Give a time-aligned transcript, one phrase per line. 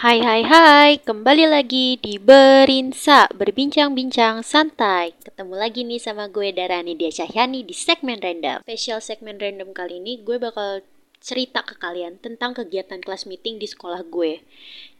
[0.00, 5.12] Hai hai hai, kembali lagi di Berinsa, berbincang-bincang santai.
[5.20, 8.64] Ketemu lagi nih sama gue Darani Dia Cahyani di segmen random.
[8.64, 10.80] Special segmen random kali ini gue bakal
[11.20, 14.40] cerita ke kalian tentang kegiatan kelas meeting di sekolah gue.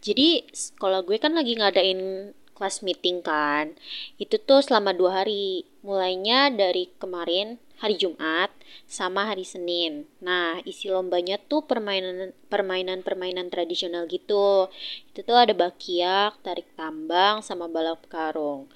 [0.04, 3.72] Jadi sekolah gue kan lagi ngadain kelas meeting kan.
[4.20, 5.64] Itu tuh selama dua hari.
[5.80, 8.52] Mulainya dari kemarin hari Jumat
[8.84, 10.04] sama hari Senin.
[10.20, 14.68] Nah, isi lombanya tuh permainan permainan permainan tradisional gitu.
[15.08, 18.68] Itu tuh ada bakiak, tarik tambang, sama balap karung.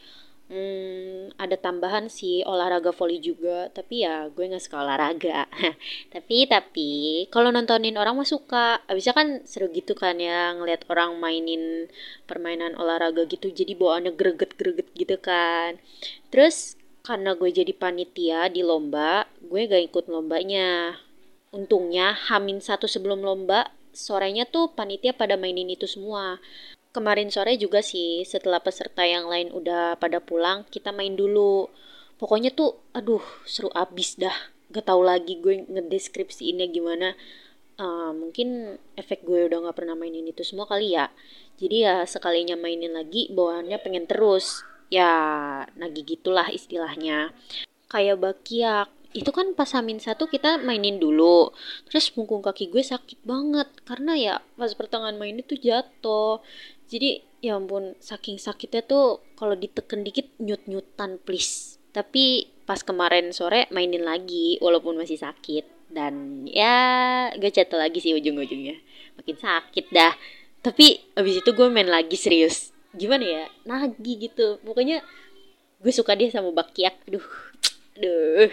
[0.55, 5.51] Hmm, ada tambahan sih olahraga volley juga, tapi ya gue nggak suka olahraga.
[6.15, 6.91] tapi tapi
[7.35, 8.79] kalau nontonin orang mah suka.
[8.87, 11.91] Abisnya kan seru gitu kan ya ngeliat orang mainin
[12.31, 15.83] permainan olahraga gitu, jadi bawaannya greget-greget gitu kan.
[16.31, 21.03] Terus karena gue jadi panitia di lomba, gue gak ikut lombanya.
[21.51, 26.39] Untungnya Hamin satu sebelum lomba, sorenya tuh panitia pada mainin itu semua.
[26.95, 31.67] Kemarin sore juga sih, setelah peserta yang lain udah pada pulang, kita main dulu.
[32.23, 34.55] Pokoknya tuh, aduh, seru abis dah.
[34.71, 37.19] Gak tau lagi gue ngedeskripsiinnya gimana.
[37.75, 41.11] Uh, mungkin efek gue udah gak pernah mainin itu semua kali ya.
[41.59, 44.63] Jadi ya sekalinya mainin lagi, bawaannya pengen terus.
[44.87, 45.11] Ya,
[45.75, 47.35] nagih gitulah istilahnya.
[47.91, 51.55] Kayak bakiak, itu kan pas Hamin satu kita mainin dulu
[51.87, 56.43] terus punggung kaki gue sakit banget karena ya pas pertengahan main itu jatuh
[56.89, 61.77] jadi ya ampun saking sakitnya tuh kalau diteken dikit nyut nyutan please.
[61.95, 65.93] Tapi pas kemarin sore mainin lagi walaupun masih sakit.
[65.93, 68.81] Dan ya gue jatuh lagi sih ujung-ujungnya.
[69.21, 70.13] Makin sakit dah.
[70.65, 72.75] Tapi abis itu gue main lagi serius.
[72.97, 73.45] Gimana ya?
[73.69, 74.59] Nagi gitu.
[74.65, 75.05] Pokoknya
[75.79, 76.99] gue suka dia sama bakiak.
[77.07, 77.23] Duh
[77.95, 78.51] duh.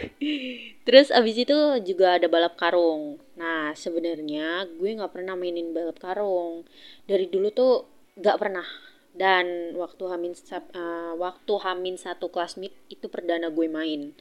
[0.86, 3.18] Terus abis itu juga ada balap karung.
[3.38, 6.66] Nah sebenarnya gue nggak pernah mainin balap karung.
[7.10, 8.66] Dari dulu tuh gak pernah.
[9.12, 14.16] Dan waktu hamin uh, waktu hamin satu kelas meet itu perdana gue main.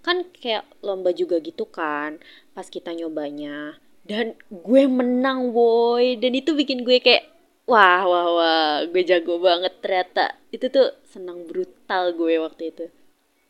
[0.00, 2.16] Kan kayak lomba juga gitu kan
[2.56, 3.76] pas kita nyobanya.
[4.08, 7.28] Dan gue menang boy dan itu bikin gue kayak
[7.68, 10.40] wah wah wah gue jago banget ternyata.
[10.48, 12.88] Itu tuh senang brutal gue waktu itu.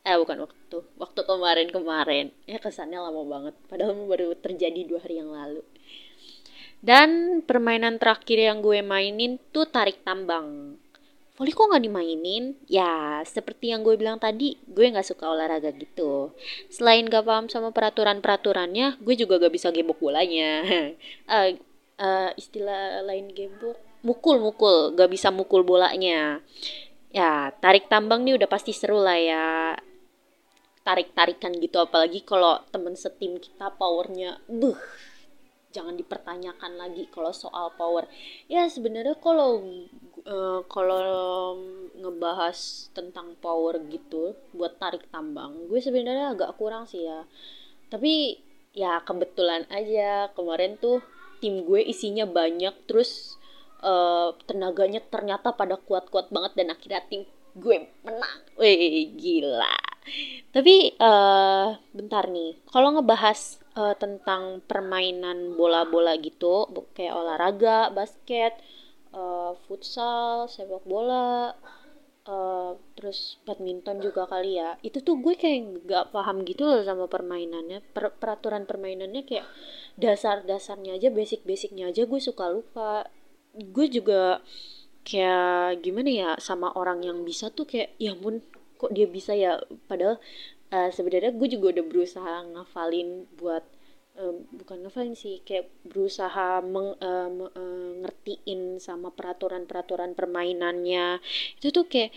[0.03, 0.79] Eh bukan waktu.
[0.99, 3.55] Waktu kemarin kemarin ya kesannya lama banget.
[3.71, 5.63] Padahal baru terjadi dua hari yang lalu
[6.81, 10.81] dan permainan terakhir yang gue mainin tuh tarik tambang.
[11.41, 12.53] Volley kok nggak dimainin?
[12.69, 16.37] Ya, seperti yang gue bilang tadi, gue nggak suka olahraga gitu.
[16.69, 20.61] Selain gak paham sama peraturan-peraturannya, gue juga gak bisa gebok bolanya.
[21.25, 21.49] uh,
[22.05, 26.45] uh, istilah lain gebok, mukul-mukul, gak bisa mukul bolanya.
[27.09, 29.81] Ya, tarik tambang nih udah pasti seru lah ya.
[30.85, 34.77] Tarik-tarikan gitu, apalagi kalau temen setim kita powernya, buh,
[35.71, 38.07] jangan dipertanyakan lagi kalau soal power
[38.51, 39.63] ya sebenarnya kalau
[40.27, 41.57] uh, kalau
[41.95, 47.23] ngebahas tentang power gitu buat tarik tambang gue sebenarnya agak kurang sih ya
[47.91, 48.39] tapi
[48.75, 51.03] ya kebetulan aja kemarin tuh
[51.39, 53.41] tim gue isinya banyak terus
[53.83, 57.25] uh, tenaganya ternyata pada kuat-kuat banget dan akhirnya tim
[57.57, 58.39] gue menang.
[58.57, 59.77] Wih, gila.
[60.51, 68.59] Tapi uh, bentar nih, kalau ngebahas uh, tentang permainan bola-bola gitu kayak olahraga basket
[69.15, 71.55] uh, futsal sepak bola
[72.31, 74.77] uh, terus badminton juga kali ya.
[74.85, 77.81] Itu tuh gue kayak gak paham gitu loh sama permainannya.
[77.95, 79.47] Per peraturan permainannya kayak
[79.97, 83.09] dasar-dasarnya aja basic-basicnya aja gue suka lupa.
[83.55, 84.45] Gue juga
[85.03, 88.45] kayak gimana ya sama orang yang bisa tuh kayak ya ampun
[88.77, 89.61] kok dia bisa ya?
[89.89, 90.21] Padahal
[90.71, 93.65] uh, sebenarnya gue juga udah berusaha ngafalin buat
[94.19, 101.19] uh, bukan ngafalin sih kayak berusaha meng, uh, uh, ngertiin sama peraturan-peraturan permainannya.
[101.59, 102.15] Itu tuh kayak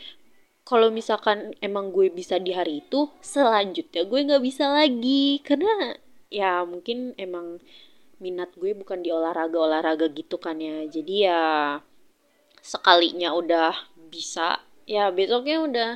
[0.64, 5.42] kalau misalkan emang gue bisa di hari itu selanjutnya gue nggak bisa lagi.
[5.44, 5.98] Karena
[6.32, 7.60] ya mungkin emang
[8.24, 10.88] minat gue bukan di olahraga olahraga gitu kan ya.
[10.88, 11.44] Jadi ya
[12.64, 13.76] sekalinya udah
[14.08, 15.92] bisa ya besoknya udah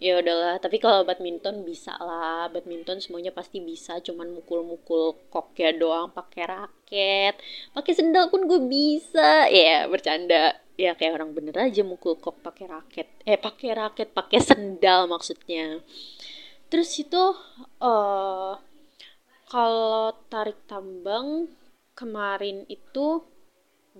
[0.00, 2.48] ya udahlah tapi kalau badminton bisa lah.
[2.48, 7.34] Badminton semuanya pasti bisa cuman mukul-mukul koknya doang pakai raket
[7.76, 9.46] pakai sendal pun gue bisa.
[9.52, 10.56] Ya bercanda.
[10.80, 13.08] Ya kayak orang bener aja mukul kok pakai raket.
[13.28, 15.84] Eh pakai raket pakai sendal maksudnya.
[16.72, 17.36] Terus itu
[17.84, 18.56] uh,
[19.52, 21.52] kalau tarik tambang
[21.92, 23.20] kemarin itu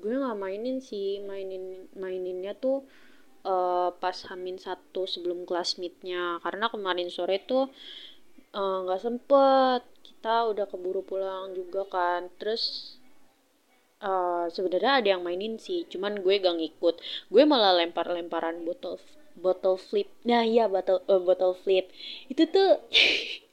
[0.00, 1.20] gue nggak mainin sih.
[1.20, 2.88] Mainin maininnya tuh
[3.44, 6.38] uh, pas Hamin satu sebelum kelas meetnya.
[6.44, 7.68] Karena kemarin sore tuh
[8.52, 9.82] eh, nggak uh, sempet.
[10.04, 12.28] Kita udah keburu pulang juga kan.
[12.36, 12.96] Terus
[14.04, 15.86] uh, sebenarnya ada yang mainin sih.
[15.88, 17.00] Cuman gue gak ngikut.
[17.32, 19.00] Gue malah lempar-lemparan botol
[19.38, 20.10] botol flip.
[20.26, 21.88] Nah iya botol uh, botol flip.
[22.28, 22.80] Itu tuh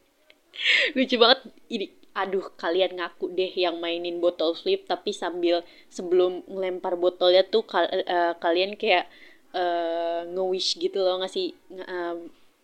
[0.96, 1.40] lucu banget.
[1.72, 1.88] Ini
[2.18, 4.90] aduh kalian ngaku deh yang mainin botol flip.
[4.90, 9.08] Tapi sambil sebelum ngelempar botolnya tuh kal uh, kalian kayak
[9.54, 11.54] uh, nge-wish gitu loh ngasih
[11.84, 12.16] uh,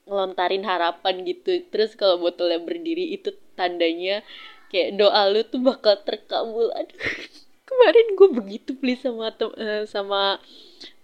[0.07, 1.63] ngelontarin harapan gitu.
[1.71, 4.25] Terus kalau botolnya berdiri itu tandanya
[4.73, 6.71] kayak doa lu tuh bakal terkabul.
[6.75, 6.99] Aduh
[7.69, 10.37] kemarin gue begitu please sama tem uh, sama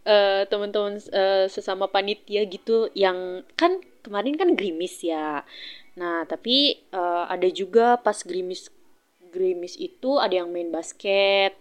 [0.06, 5.44] uh, teman-teman uh, sesama panitia gitu yang kan kemarin kan grimis ya.
[6.00, 8.72] Nah, tapi uh, ada juga pas gerimis
[9.30, 11.54] gerimis itu ada yang main basket.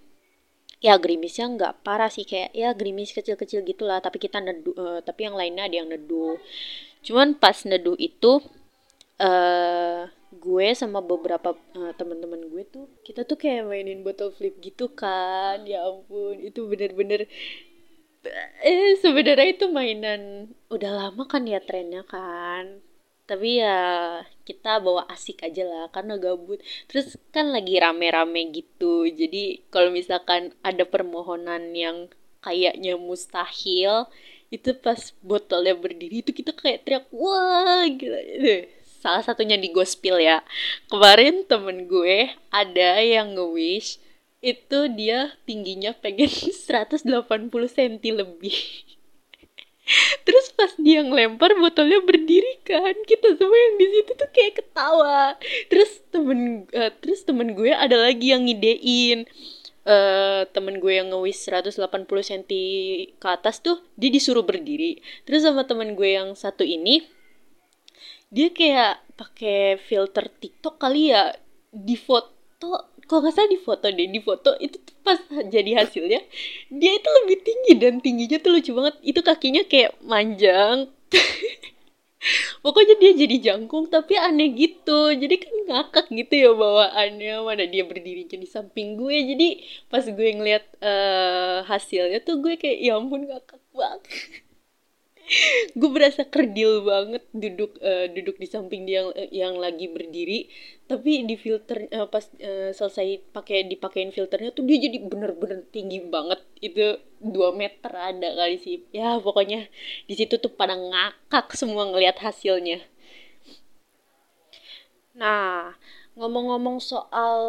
[0.78, 5.26] Ya gerimisnya nggak parah sih kayak ya gerimis kecil-kecil gitulah, tapi kita neduh, uh, tapi
[5.26, 6.38] yang lainnya ada yang neduh.
[7.02, 8.38] Cuman pas neduh itu
[9.18, 14.86] uh, gue sama beberapa uh, teman-teman gue tuh kita tuh kayak mainin botol flip gitu
[14.94, 15.66] kan.
[15.66, 17.26] Ya ampun, itu bener-bener
[18.62, 22.82] eh sebenarnya itu mainan udah lama kan ya trennya kan
[23.28, 23.76] tapi ya
[24.48, 26.64] kita bawa asik aja lah karena gabut.
[26.88, 32.08] Terus kan lagi rame-rame gitu jadi kalau misalkan ada permohonan yang
[32.40, 34.08] kayaknya mustahil
[34.48, 38.16] itu pas botolnya berdiri itu kita kayak teriak wah gila
[38.98, 40.42] salah satunya di gospel ya.
[40.90, 44.00] Kemarin temen gue ada yang nge-wish
[44.38, 46.30] itu dia tingginya pengen
[46.66, 47.04] 180
[47.50, 48.54] cm lebih
[50.26, 55.34] terus pas dia ngelempar botolnya berdiri kan kita semua yang di situ tuh kayak ketawa.
[55.72, 59.24] Terus temen uh, terus temen gue ada lagi yang ngidein
[59.88, 62.42] uh, temen gue yang ngewis 180 cm
[63.16, 65.00] ke atas tuh dia disuruh berdiri.
[65.24, 67.04] Terus sama temen gue yang satu ini
[68.28, 71.32] dia kayak pakai filter TikTok kali ya
[71.72, 75.16] di foto kok nggak salah di foto deh di foto itu tuh pas
[75.48, 76.20] jadi hasilnya
[76.68, 78.94] dia itu lebih tinggi dan tingginya tuh lucu banget.
[79.00, 80.92] Itu kakinya kayak manjang.
[82.64, 85.14] Pokoknya dia jadi jangkung tapi aneh gitu.
[85.16, 89.16] Jadi kan ngakak gitu ya bawaannya mana dia berdiri di samping gue.
[89.32, 89.48] Jadi
[89.88, 94.02] pas gue ngeliat uh, hasilnya tuh gue kayak ya ampun ngakak banget
[95.78, 100.48] gue berasa kerdil banget duduk uh, duduk di samping dia yang yang lagi berdiri.
[100.88, 106.00] Tapi di filter uh, pas uh, selesai pakai dipakein filternya tuh dia jadi bener-bener tinggi
[106.00, 106.40] banget.
[106.60, 108.84] Itu dua meter ada kali sih.
[108.94, 109.68] Ya pokoknya
[110.08, 112.80] di situ tuh pada ngakak semua ngelihat hasilnya.
[115.18, 115.76] Nah
[116.18, 117.40] ngomong-ngomong soal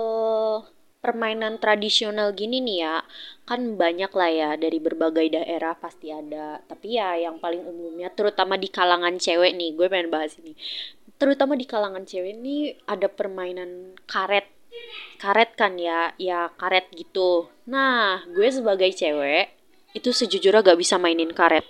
[1.00, 2.96] permainan tradisional gini nih ya
[3.48, 6.62] kan banyak lah ya dari berbagai daerah pasti ada.
[6.68, 10.54] Tapi ya yang paling umumnya terutama di kalangan cewek nih gue pengen bahas ini.
[11.20, 14.46] Terutama di kalangan cewek nih ada permainan karet.
[15.18, 17.50] Karet kan ya ya karet gitu.
[17.66, 19.50] Nah gue sebagai cewek
[19.98, 21.66] itu sejujurnya gak bisa mainin karet.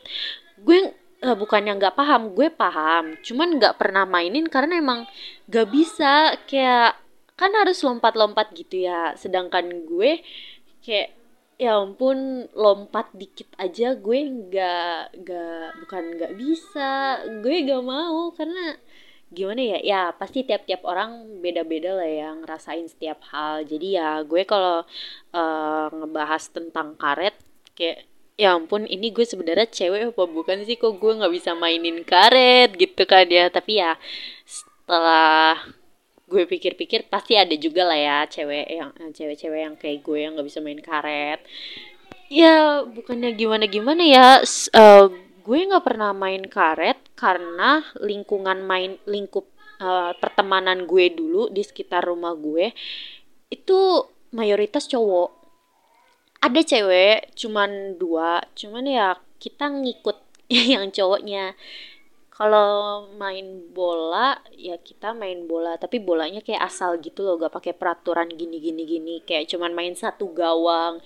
[0.59, 0.91] Gue
[1.23, 3.15] uh, bukannya nggak paham gue paham.
[3.23, 5.07] Cuman nggak pernah mainin karena emang
[5.47, 6.35] gak bisa.
[6.43, 6.99] Kayak
[7.39, 9.15] kan harus lompat-lompat gitu ya.
[9.15, 10.19] Sedangkan gue
[10.83, 11.15] kayak
[11.59, 17.23] ya ampun lompat dikit aja gue nggak nggak bukan nggak bisa.
[17.43, 18.75] Gue gak mau karena
[19.31, 19.79] gimana ya?
[19.83, 23.63] Ya pasti tiap-tiap orang beda-beda lah ya ngerasain setiap hal.
[23.63, 24.83] Jadi ya gue kalau
[25.35, 27.35] uh, ngebahas tentang karet
[27.75, 28.07] kayak
[28.39, 30.79] ya ampun ini gue sebenarnya cewek apa bukan sih?
[30.79, 33.51] Kok gue nggak bisa mainin karet gitu kan ya?
[33.51, 33.99] Tapi ya
[34.47, 35.59] setelah
[36.29, 40.37] gue pikir-pikir pasti ada juga lah ya cewek yang eh, cewek-cewek yang kayak gue yang
[40.37, 41.41] nggak bisa main karet.
[42.29, 44.27] Ya bukannya gimana gimana ya
[44.77, 45.09] uh,
[45.41, 49.49] gue nggak pernah main karet karena lingkungan main lingkup
[49.81, 52.69] uh, pertemanan gue dulu di sekitar rumah gue
[53.49, 53.79] itu
[54.29, 55.33] mayoritas cowok.
[56.45, 60.17] Ada cewek cuman dua cuman ya kita ngikut
[60.71, 61.57] yang cowoknya
[62.39, 67.75] kalau main bola ya kita main bola tapi bolanya kayak asal gitu loh gak pakai
[67.75, 69.15] peraturan gini gini gini.
[69.27, 71.03] Kayak cuman main satu gawang.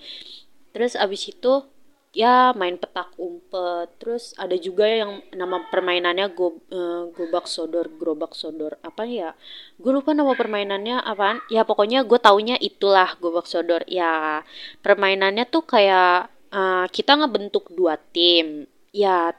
[0.70, 1.66] Terus abis itu
[2.14, 3.90] ya main petak umpet.
[3.98, 8.78] Terus ada juga yang nama permainannya go, uh, gobak sodor gerobak sodor.
[8.86, 9.34] Apa ya?
[9.82, 11.42] Gue lupa nama permainannya apaan.
[11.50, 13.82] Ya pokoknya gue taunya itulah gobak sodor.
[13.90, 14.46] Ya
[14.86, 18.70] permainannya tuh kayak uh, kita ngebentuk dua tim.
[18.94, 19.34] Ya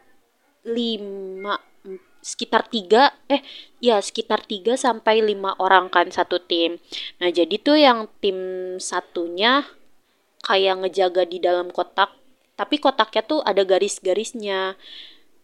[0.67, 1.55] lima
[2.25, 3.45] sekitar tiga eh
[3.77, 6.81] ya sekitar tiga sampai lima orang kan satu tim.
[7.21, 8.37] Nah jadi tuh yang tim
[8.81, 9.61] satunya
[10.41, 12.13] kayak ngejaga di dalam kotak,
[12.57, 14.77] tapi kotaknya tuh ada garis-garisnya.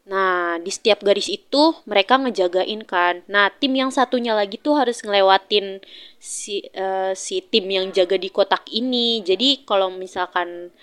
[0.02, 3.22] Nah, di setiap garis itu mereka ngejagain kan.
[3.30, 5.78] Nah, tim yang satunya lagi tuh harus ngelewatin
[6.18, 9.22] si uh, si tim yang jaga di kotak ini.
[9.22, 10.74] Jadi kalau misalkan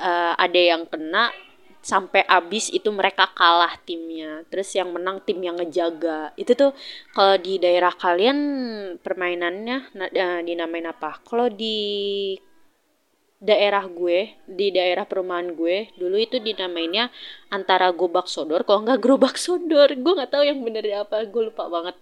[0.00, 1.32] uh, ada yang kena
[1.82, 4.44] sampai habis itu mereka kalah timnya.
[4.50, 6.34] Terus yang menang tim yang ngejaga.
[6.34, 6.70] Itu tuh
[7.14, 8.38] kalau di daerah kalian
[9.00, 11.22] permainannya uh, dinamain apa?
[11.22, 11.78] Kalau di
[13.38, 17.06] daerah gue di daerah perumahan gue dulu itu dinamainnya
[17.54, 21.70] antara gobak sodor kalau nggak gerobak sodor gue nggak tahu yang bener apa gue lupa
[21.70, 21.94] banget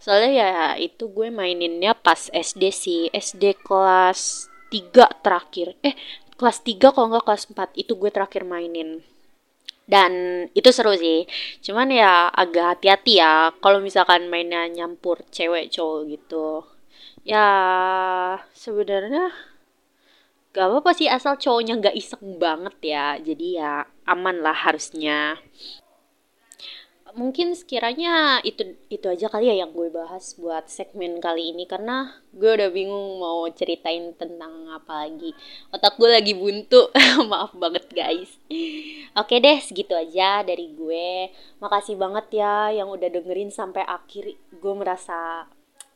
[0.00, 5.92] soalnya ya itu gue maininnya pas SD sih SD kelas 3 terakhir eh
[6.40, 9.04] kelas 3 kalau nggak kelas 4 itu gue terakhir mainin
[9.88, 10.12] dan
[10.52, 11.24] itu seru sih.
[11.64, 16.48] Cuman ya agak hati-hati ya kalau misalkan mainnya nyampur cewek cowok gitu.
[17.24, 17.46] Ya
[18.52, 19.32] sebenarnya
[20.54, 23.06] gak apa-apa sih asal cowoknya gak iseng banget ya.
[23.18, 25.40] Jadi ya aman lah harusnya
[27.14, 31.64] mungkin sekiranya itu itu aja kali ya yang gue bahas buat segmen kali ini.
[31.64, 35.32] Karena gue udah bingung mau ceritain tentang apa lagi.
[35.72, 36.90] Otak gue lagi buntu.
[37.30, 38.36] Maaf banget guys.
[39.16, 41.32] Oke deh segitu aja dari gue.
[41.62, 44.34] Makasih banget ya yang udah dengerin sampai akhir.
[44.58, 45.48] Gue merasa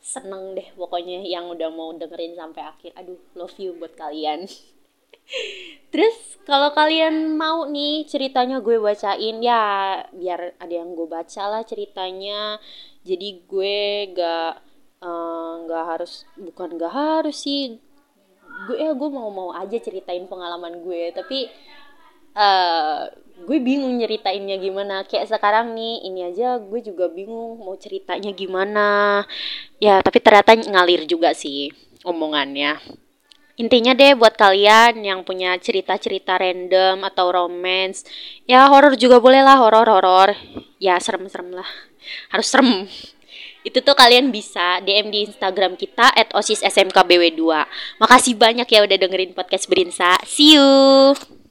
[0.03, 2.91] seneng deh pokoknya yang udah mau dengerin sampai akhir.
[2.99, 4.47] Aduh love you buat kalian
[5.93, 9.63] terus kalau kalian mau nih ceritanya gue bacain ya
[10.11, 12.59] biar ada yang gue baca lah ceritanya.
[13.03, 14.53] Jadi gue gak
[15.67, 17.79] nggak uh, harus bukan gak harus sih.
[18.67, 21.15] Gue ya gue mau mau aja ceritain pengalaman gue.
[21.15, 21.47] Tapi
[22.35, 23.07] uh,
[23.47, 25.07] gue bingung nyeritainnya gimana.
[25.07, 29.23] Kayak sekarang nih ini aja gue juga bingung mau ceritanya gimana.
[29.79, 31.71] Ya tapi ternyata ngalir juga sih
[32.03, 33.02] omongannya
[33.61, 38.09] intinya deh buat kalian yang punya cerita-cerita random atau romance
[38.49, 40.33] ya horor juga boleh lah horor horor
[40.81, 41.69] ya serem-serem lah.
[42.35, 42.91] Harus serem.
[43.63, 48.83] Itu tuh kalian bisa DM di Instagram kita at osis smkbw 2 makasih banyak ya
[48.83, 50.19] udah dengerin podcast Berinsa.
[50.27, 51.42] See you